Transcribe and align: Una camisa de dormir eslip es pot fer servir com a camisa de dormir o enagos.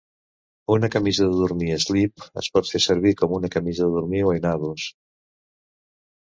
Una 0.75 0.87
camisa 0.95 1.27
de 1.33 1.37
dormir 1.41 1.69
eslip 1.75 2.25
es 2.43 2.49
pot 2.57 2.71
fer 2.71 2.83
servir 2.87 3.13
com 3.21 3.37
a 3.37 3.53
camisa 3.59 3.87
de 3.87 3.95
dormir 4.01 4.25
o 4.33 4.37
enagos. 4.41 4.91